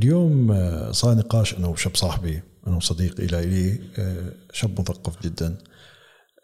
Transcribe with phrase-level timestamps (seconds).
[0.00, 5.58] اليوم آه، صار نقاش أنا وشاب صاحبي أنا وصديق إلي آه، شاب مثقف جدا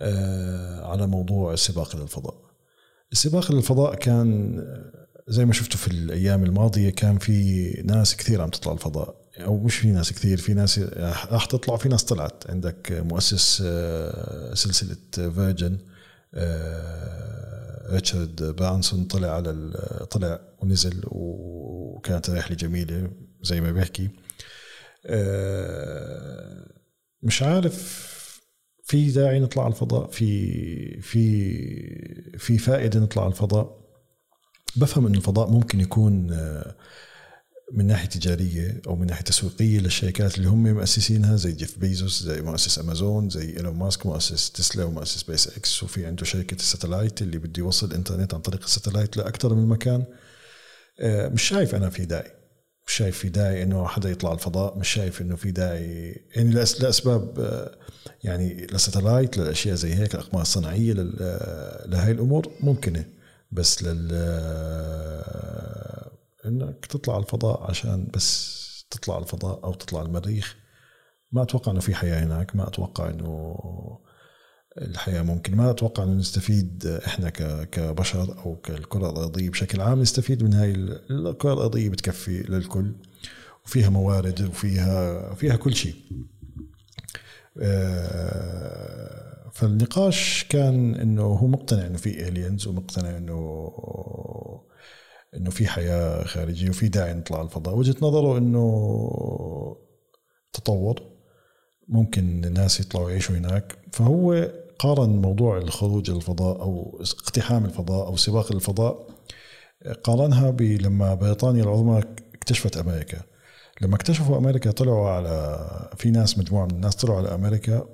[0.01, 2.35] آه، على موضوع السباق للفضاء
[3.13, 4.63] السباق للفضاء كان
[5.29, 9.27] زي ما شفتوا في الأيام الماضية كان في ناس كثير عم تطلع الفضاء.
[9.39, 10.79] أو مش في ناس كثير في ناس
[11.31, 12.51] راح تطلع في ناس طلعت.
[12.51, 13.63] عندك مؤسس
[14.55, 15.79] سلسلة Virgin
[17.91, 19.71] ريتشارد برانسون طلع على
[20.11, 23.11] طلع ونزل وكانت رحلة جميلة.
[23.43, 24.09] زي ما بيحكي.
[25.07, 26.67] آه،
[27.23, 28.07] مش عارف
[28.85, 33.87] في داعي نطلع على الفضاء في في في فائدة نطلع على الفضاء.
[34.77, 36.77] بفهم انه الفضاء ممكن يكون آه،
[37.73, 42.43] من ناحية تجارية أو من ناحية تسويقية للشركات اللي هم مؤسسينها زي جيف بيزوس زي
[42.43, 45.83] مؤسس أمازون زي إيلون ماسك مؤسس تسلا ومؤسس سبيس إكس.
[45.83, 49.69] وفي عنده شركة ال satellite اللي بده يوصل الانترنت عن طريق ال satellite لأكثر من
[49.69, 50.05] مكان.
[51.01, 52.36] آه، مش شايف أنا في داعي.
[52.87, 56.13] مش شايف في داعي إنه حدا يطلع الفضاء مش شايف إنه في داعي.
[56.37, 57.39] يعني لأسباب
[58.25, 60.93] يعني للستلايت للاشياء زي هيك الأقمار الصناعية
[61.87, 63.05] لهي الأمور ممكنة.
[63.53, 64.13] بس لل
[66.47, 68.57] إنك تطلع الفضاء عشان بس
[68.91, 70.57] تطلع الفضاء أو تطلع المريخ
[71.33, 73.57] ما أتوقع إنه في حياة هناك ما أتوقع إنه
[74.79, 75.57] الحياة ممكن.
[75.57, 77.31] ما أتوقع انه نستفيد إحنا
[77.65, 80.73] كبشر أو كالكرة الأرضية بشكل عام نستفيد من هاي
[81.11, 82.95] الكرة الأرضية بتكفي للكل
[83.65, 85.95] وفيها موارد وفيها فيها كل شيء.
[87.61, 93.71] آه، فالنقاش كان إنه هو مقتنع إنه في الينز ومقتنع انه
[95.37, 97.75] إنه في حياة خارجية وفي داعي نطلع الفضاء.
[97.77, 99.77] وجهة نظره إنه
[100.53, 101.03] تطور
[101.89, 103.79] ممكن الناس يطلعوا يعيشوا هناك.
[103.93, 109.07] فهو قارن موضوع الخروج للفضاء أو اقتحام الفضاء أو سباق الفضاء
[110.05, 112.03] قارنها بلما بريطانيا العظمى
[112.35, 113.19] اكتشفت أمريكا.
[113.81, 117.89] لما اكتشفوا أمريكا طلعوا على في ناس مجموعة من الناس طلعوا على أمريكا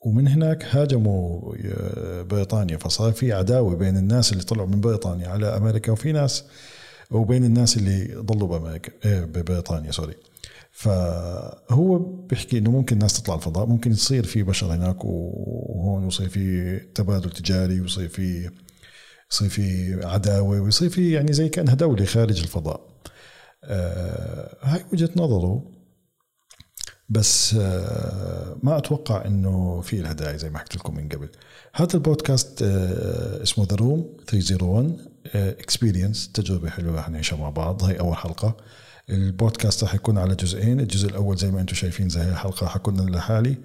[0.00, 1.54] ومن هناك هاجموا
[2.22, 2.76] بريطانيا.
[2.76, 6.44] فصار في عداوة بين الناس اللي طلعوا من بريطانيا على أمريكا وفي ناس
[7.10, 10.14] وبين الناس اللي ضلوا بأمريكا إيه، ببريطانيا سوري.
[10.78, 16.78] فهو بيحكي إنه ممكن الناس تطلع الفضاء ممكن يصير في بشر هناك وهون ويصير في
[16.78, 18.50] تبادل تجاري ويصير في
[19.32, 22.80] يصير في عداوة ويصير في يعني زي كأنها دولة خارج الفضاء.
[23.64, 25.70] آه هاي وجهة نظره.
[27.08, 31.28] بس آه، ما أتوقع إنه في لها داعي زي ما حكيت لكم من قبل.
[31.74, 34.96] هذا البودكاست آه، اسمه The Room 301
[35.34, 37.84] Experience تجربة حلوة رح نعيشها مع بعض.
[37.84, 38.56] هاي أول حلقة.
[39.10, 40.80] البودكاست راح يكون على جزئين.
[40.80, 42.76] الجزء الأول زي ما أنتم شايفين زي الحلقة راح
[43.10, 43.56] لحالي.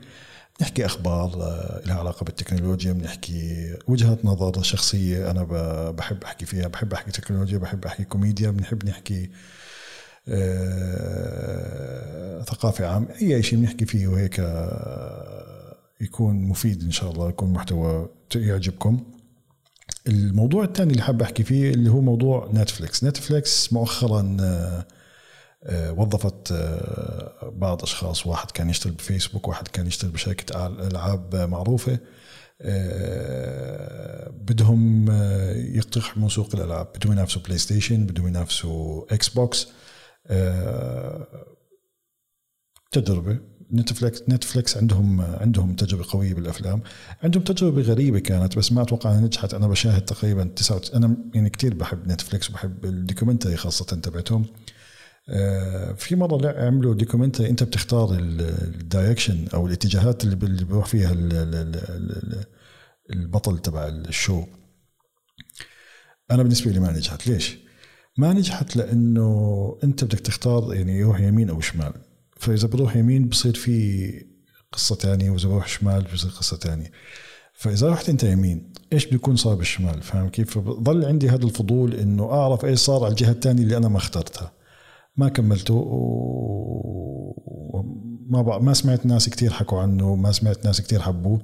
[0.62, 2.94] نحكي أخبار آه، لها علاقة بالتكنولوجيا.
[2.94, 5.44] بنحكي وجهات نظر شخصية أنا
[5.92, 6.68] بحب أحكي فيها.
[6.68, 8.50] بحب أحكي تكنولوجيا بحب أحكي كوميديا.
[8.50, 9.30] بنحب نحكي
[10.28, 11.74] آه،
[12.44, 18.10] ثقافة عام أي شيء بنحكي فيه وهيك آه، يكون مفيد إن شاء الله يكون محتوى
[18.36, 19.04] يعجبكم.
[20.08, 23.04] الموضوع الثاني اللي حاب أحكي فيه اللي هو موضوع نتفليكس.
[23.04, 24.86] نتفليكس مؤخرا آه،
[25.72, 26.54] وظفت
[27.44, 28.28] بعض أشخاص.
[28.28, 32.00] واحد كان يشتغل بفيسبوك واحد كان يشتغل بشركة ألعاب معروفة.
[34.30, 35.12] بدهم
[35.76, 36.88] يقتحموا سوق الألعاب.
[36.96, 39.68] بدهم ينافسوا بلاي ستيشن بدهم ينافسوا إكس بوكس
[42.92, 43.40] تجربة.
[43.74, 46.82] نتفلكس نتفلكس عندهم عندهم تجربة قوية بالأفلام.
[47.24, 49.54] عندهم تجربة غريبة كانت بس ما أتوقع إنها نجحت.
[49.54, 54.42] أنا بشاهد تقريبا تسعة أنا يعني كثير بحب نتفلكس وبحب ال documentary خاصة تبعتهم.
[54.42, 54.73] آه،
[55.98, 61.16] في مرة عملوا documentary انت بتختار ال direction أو الاتجاهات اللي بيروح فيها
[63.10, 64.44] البطل تبع الشو.
[66.32, 67.28] أنا بالنسبة لي ما نجحت.
[67.28, 67.58] ليش؟
[68.18, 71.94] ما نجحت لأنه انت بدك تختار يعني يروح يمين أو شمال.
[72.38, 74.26] فإذا بروح يمين بصير في
[74.72, 76.92] قصة ثانية وإذا بروح شمال بصير قصة ثانية
[77.54, 82.32] فإذا رحت أنت يمين إيش بيكون صار بالشمال؟ فاهم كيف؟ فضل عندي هذا الفضول إنه
[82.32, 84.63] أعرف إيش صار على الجهة الثانية اللي أنا ما اخترتها.
[85.18, 85.74] ما كملته
[87.74, 91.40] وما ما سمعت ناس كثير حكوا عنه ما سمعت ناس كثير حبوه.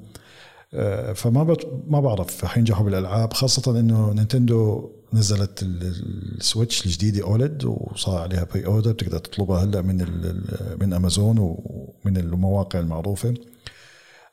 [0.73, 1.55] آه، فما
[1.87, 2.45] ما بعرف.
[2.45, 9.81] حينجحوا بالألعاب خاصة إنه نينتندو نزلت السويتش الجديدة OLED وصار عليها pre-order بتقدر تطلبها هلأ
[9.81, 9.97] من
[10.81, 13.33] من امازون ومن المواقع المعروفة.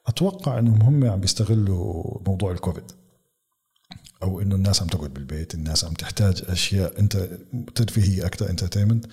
[0.06, 2.93] أتوقع إنهم هم عم بيستغلوا موضوع الكوفيد.
[4.22, 7.28] أو إنه الناس عم تقعد بالبيت الناس عم تحتاج أشياء أنت
[7.74, 9.06] ترفيهية أكثر entertainment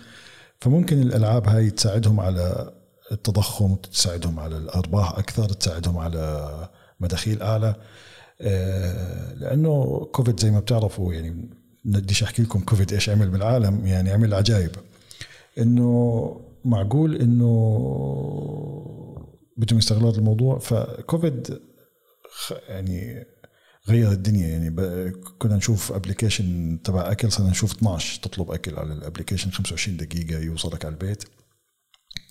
[0.59, 2.73] فممكن الألعاب هاي تساعدهم على
[3.11, 6.69] التضخم تساعدهم على الأرباح أكثر تساعدهم على
[6.99, 7.75] مداخيل أعلى.
[8.41, 11.49] آه، لأنه كوفيد زي ما بتعرفوا يعني
[11.85, 14.71] بديش أحكي لكم كوفيد إيش عمل بالعالم يعني عمل عجائب
[15.57, 17.49] إنه معقول إنه
[19.57, 20.59] بدهم يستغلوا هذا الموضوع.
[20.59, 21.59] فكوفيد
[22.69, 23.25] يعني
[23.89, 24.71] غير الدنيا يعني
[25.11, 30.39] كنا نشوف application تبع أكل صرنا نشوف 12 تطلب أكل على ال application 25 دقيقة
[30.39, 31.23] يوصلك على البيت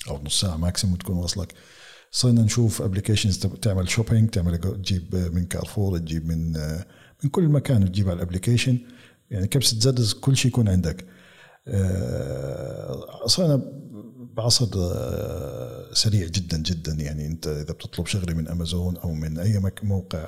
[0.08, 1.54] أو نص ساعة maximum تكون وصلك
[2.10, 6.52] صرنا نشوف applications تعمل shopping تعمل تجيب من كارفور تجيب من
[7.24, 8.78] من كل مكان تجيب على ال application
[9.30, 11.06] يعني كبسة زر كل شيء يكون عندك.
[11.68, 13.62] آه، صرنا
[14.36, 16.92] بعصر آه، سريع جدا جدا.
[16.92, 20.18] يعني أنت إذا بتطلب شغلة من امازون أو من أي موقع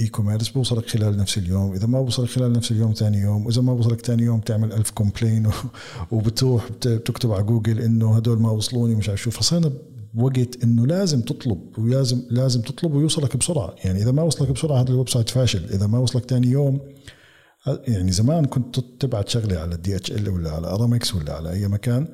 [0.00, 1.72] e-commerce بوصلك خلال نفس اليوم.
[1.72, 3.46] إذا ما بوصلك خلال نفس اليوم ثاني يوم.
[3.46, 5.50] وإذا ما بوصلك ثاني يوم تعمل ألف complain
[6.12, 9.30] وبتروح بتكتب على جوجل إنه هدول ما وصلوني مش عارف شو.
[9.30, 9.72] فصرنا
[10.14, 13.74] بوقت إنه لازم تطلب ولازم لازم تطلب ويوصلك بسرعة.
[13.84, 15.64] يعني إذا ما وصلك بسرعة هذا ال website فاشل.
[15.64, 16.80] إذا ما وصلك ثاني يوم
[17.66, 22.08] يعني زمان كنت تبعت شغلة على ال DHL ولا على ارامكس ولا على أي مكان.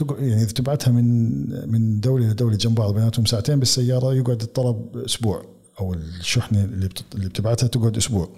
[0.00, 5.51] يعني إذا تبعتها من من دولة لدولة جنب بعض بيناتهم ساعتين بالسيارة يقعد الطلب أسبوع.
[5.80, 8.28] أو الشحنة اللي اللي بتبعتها تقعد أسبوع.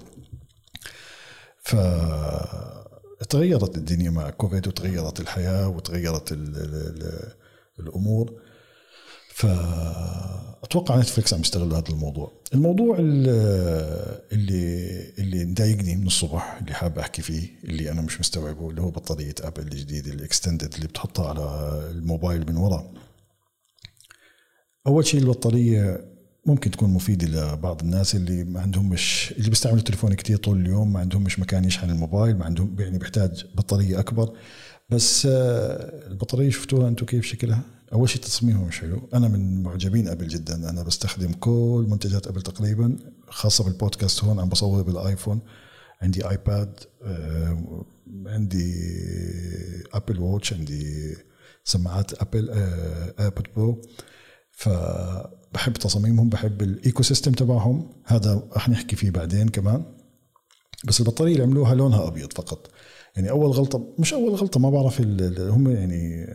[1.62, 1.76] ف
[3.28, 7.32] تغيرت الدنيا مع كوفيد وتغيرت الحياة وتغيرت ال ال
[7.80, 8.40] الأمور.
[9.34, 12.32] فاتوقع نتفلكس عم يستغلوا هذا الموضوع.
[12.54, 13.30] الموضوع اللي
[15.18, 19.34] اللي مضايقني من الصبح اللي حاب أحكي فيه اللي أنا مش مستوعبه اللي هو بطارية
[19.40, 21.42] أبل الجديدة ال extended اللي بتحطها على
[21.90, 22.92] الموبايل من ورا.
[24.86, 26.13] أول شيء البطارية
[26.46, 30.92] ممكن تكون مفيدة لبعض الناس اللي ما عندهم مش اللي بيستعملوا التليفون كتير طول اليوم
[30.92, 34.32] ما عندهم مش مكان يشحن الموبايل ما عندهم يعني بيحتاج بطارية أكبر.
[34.88, 37.62] بس آه، البطارية شفتوها أنتم كيف شكلها؟
[37.92, 40.70] أول شيء تصميمها مش حلو أنا من معجبين أبل جدا.
[40.70, 42.96] أنا بستخدم كل منتجات أبل تقريبا
[43.28, 45.40] خاصة بالبودكاست هون عم بصور بالآيفون.
[46.02, 47.84] عندي آيباد آه،
[48.26, 48.74] عندي
[49.94, 51.16] Apple Watch عندي
[51.64, 52.50] سماعات أبل
[53.20, 53.82] AirPod Pro.
[54.52, 54.68] ف
[55.54, 57.90] بحب تصاميمهم بحب ال ecosystem تبعهم.
[58.04, 59.82] هذا رح نحكي فيه بعدين كمان.
[60.84, 62.70] بس البطارية اللي عملوها لونها أبيض فقط.
[63.16, 65.00] يعني أول غلطة مش أول غلطة ما بعرف
[65.38, 66.26] هم يعني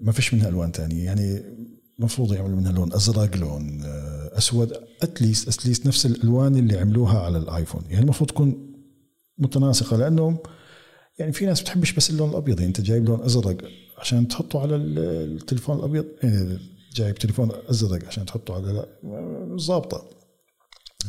[0.00, 1.42] ما فيش منها ألوان ثانية يعني
[1.98, 3.80] المفروض يعملوا منها لون أزرق لون
[4.32, 4.72] أسود
[5.02, 7.82] اتليست اتليست نفس الألوان اللي عملوها على الآيفون.
[7.88, 8.72] يعني المفروض تكون
[9.38, 10.38] متناسقة لأنه
[11.18, 12.58] يعني في ناس بتحبش بس اللون الأبيض.
[12.60, 13.56] يعني أنت جايب لون أزرق
[13.98, 16.58] عشان تحطه على التليفون الأبيض يعني
[16.94, 18.86] جايب تليفون أزرق عشان تحطه على
[19.60, 20.22] ظابطة.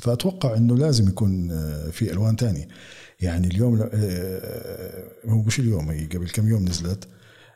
[0.01, 2.67] فأتوقع إنه لازم يكون آه، في ألوان ثانية
[3.19, 7.07] يعني اليوم آه، آه، هو مش اليوم هي قبل كم يوم نزلت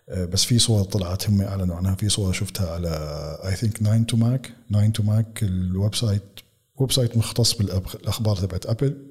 [0.08, 1.96] بس في صور طلعت هم أعلنوا عنها.
[1.96, 2.90] في صور شفتها على
[3.46, 4.52] اي ثينك 9 تو ماك.
[4.72, 6.24] 9 تو ماك الويب سايت
[6.76, 9.08] ويب سايت مختص بالاخبار تبعت أبل.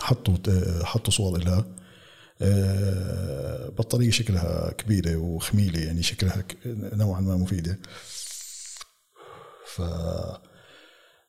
[0.00, 0.34] حطوا
[0.82, 1.64] حطوا صور لها.
[3.78, 7.78] بطارية شكلها كبيرة وثقيلة يعني شكلها نوعا ما مفيدة.
[9.66, 9.80] ف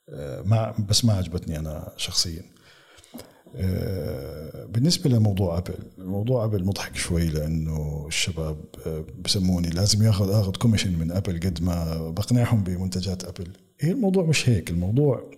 [0.09, 2.43] آه، ما بس ما عجبتني أنا شخصيا.
[3.55, 8.65] آه، بالنسبة لموضوع Apple، موضوع Apple مضحك شوي لأنه الشباب
[9.25, 13.47] بسموني لازم ياخذ آخذ commission من Apple قد ما بقنعهم بمنتجات Apple،
[13.79, 15.31] هي الموضوع؟ مش هيك، الموضوع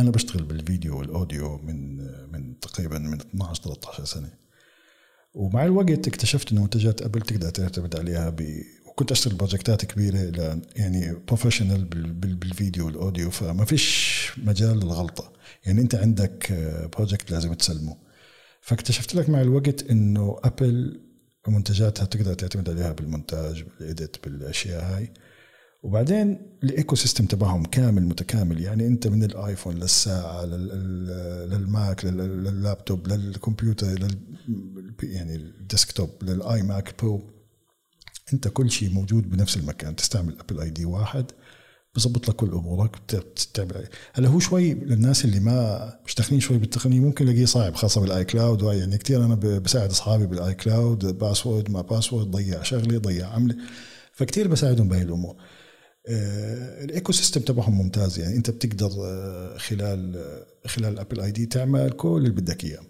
[0.00, 1.96] أنا بشتغل بالفيديو وال audio من
[2.32, 4.30] من تقريبا من 12 13 سنة.
[5.34, 10.16] ومع الوقت اكتشفت إنه منتجات Apple تقدر تعتمد عليها ب وكنت أشتغل project ات كبيرة
[10.18, 11.84] ل يعني professional
[12.14, 15.32] بالفيديو وال audio فما فيش مجال للغلطة.
[15.66, 16.52] يعني أنت عندك
[16.96, 17.96] project لازم تسلمه.
[18.60, 21.00] فاكتشفت لك مع الوقت إنه Apple
[21.48, 25.12] منتجاتها تقدر تعتمد عليها بالمونتاج بال edit بالأشياء هاي.
[25.82, 28.60] وبعدين ال ecosystem تبعهم كامل متكامل.
[28.60, 34.18] يعني أنت من ال iPhone للساعة لل Mac لل laptop للكمبيوتر لل
[35.02, 37.22] يعني ال desktop لل iMac Pro
[38.32, 39.96] أنت كل شيء موجود بنفس المكان.
[39.96, 41.24] تستعمل Apple ID واحد
[41.94, 43.80] بظبط لك كل أمورك بتتابع
[44.12, 48.24] هلا هو شوي للناس اللي ما مش داخلين شوي بالتقنية ممكن يلاقيه صعب خاصة بال
[48.24, 48.62] iCloud.
[48.62, 51.18] يعني كثير أنا بساعد أصحابي بال iCloud.
[51.18, 53.56] password ما password ضيع شغله ضيع عمله
[54.12, 55.36] فكتير بساعدهم بهي الأمور.
[56.08, 58.18] ال ecosystem تبعهم ممتاز.
[58.18, 62.82] يعني أنت بتقدر آه، خلال آه، خلال Apple ID تعمل كل اللي بدك إياه.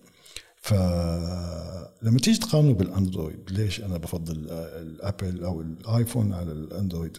[0.62, 6.61] فلما تيجي تقارنه بال Android ليش أنا بفضل ال Apple أو ال iPhone على ال
[6.61, 7.18] Android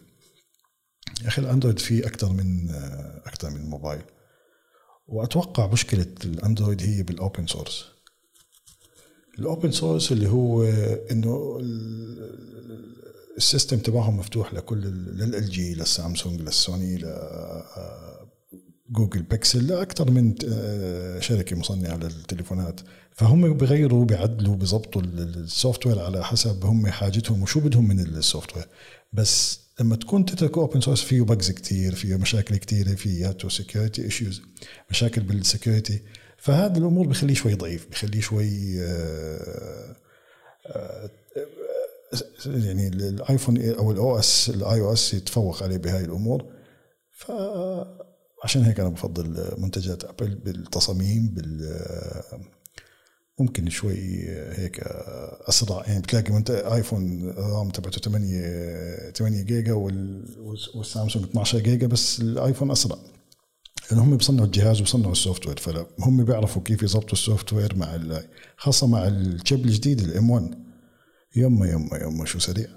[1.22, 2.70] يا أخي ال Android فيه أكثر من
[3.26, 4.02] أكثر من موبايل
[5.08, 7.86] وأتوقع مشكلة ال Android هي بال open source
[9.40, 10.64] ال open source اللي هو
[11.12, 11.60] إنه
[13.38, 17.06] ال system تبعهم مفتوح لكل لل G لل Samsung لل Sony
[18.90, 22.82] Google Pixel لأكثر من آه، شركة مصنعة للتليفونات.
[23.12, 28.68] فهم بغيروا بيعدلوا بيظبطوا ال software على حسب هم حاجتهم وشو بدهم من ال software
[29.14, 34.42] بس لما تكون تتركه open source فيه bugs كتير فيه مشاكل كتيرة فيه security issues
[34.90, 36.00] مشاكل بال security
[36.42, 39.96] فهذا الأمور بخليه شوي ضعيف بخليه شوي آه،
[40.66, 41.10] آه،
[42.46, 46.46] يعني ال iPhone أو ال OS ال iOS يتفوق عليه بهاي الأمور.
[47.12, 51.82] فعشان هيك أنا بفضل منتجات Apple بالتصاميم بال
[53.40, 54.80] ممكن شوي هيك
[55.50, 55.84] أسرع.
[55.88, 62.72] يعني بتلاقي انت iPhone RAM تبعته 8 8 جيجا والسامسونج 12 جيجا بس ال iPhone
[62.72, 62.98] أسرع.
[63.92, 68.00] لأن هم بيصنعوا الجهاز وبيصنعوا ال software فهم بيعرفوا كيف يظبطوا السوفت وير مع
[68.58, 70.50] خاصة مع ال chip الجديد ال M1
[71.36, 72.68] يما يما يما شو سريع.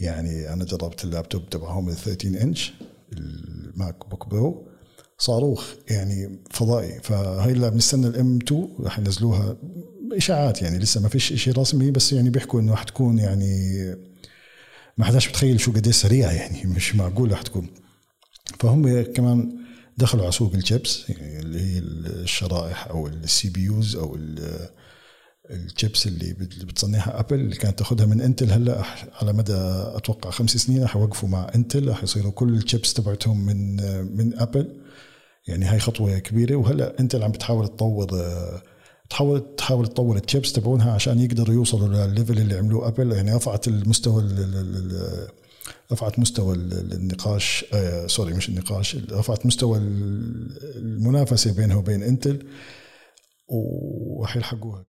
[0.00, 2.72] يعني أنا جربت اللابتوب تبعهم ال 13 إنش
[3.12, 4.68] ال MacBook Pro
[5.18, 7.00] صاروخ يعني فضائي.
[7.02, 9.56] فهي اللي بنستنى ال M2 رح ينزلوها
[10.12, 13.76] إشاعات يعني لسه ما فيش شيء رسمي بس يعني بيحكوا إنه حتكون يعني
[14.98, 17.66] ما حداش بتخيل شو قد سريعه يعني مش معقول رح تكون.
[18.60, 19.61] فهم كمان
[19.98, 24.18] دخلوا على سوق الشيبس يعني اللي هي الشرائح أو ال CPUs أو
[25.50, 26.32] الشيبس اللي
[26.64, 28.82] بتصنعها Apple اللي كانت تأخذها من Intel هلأ
[29.22, 29.56] على مدى
[29.96, 33.76] أتوقع خمس سنين رح يوقفوا مع Intel رح يصيروا كل الشيبس تبعتهم من
[34.16, 34.80] من Apple
[35.46, 36.56] يعني هاي خطوة كبيرة.
[36.56, 38.08] وهلأ Intel عم بتحاول تطور
[39.10, 43.68] تحاول تحاول تطور الشيبس تبعونها عشان يقدروا يوصلوا للل level اللي عملوه Apple يعني رفعت
[43.68, 44.22] المستوى
[45.92, 52.46] رفعت مستوى النقاش آه sorry مش النقاش رفعت مستوى المنافسة بينها وبين Intel
[53.48, 54.80] وراح يلحقوها.